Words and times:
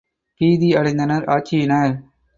பீதி 0.41 0.69
அடைந்தனர் 0.75 1.25
ஆட்சியினர். 1.29 1.93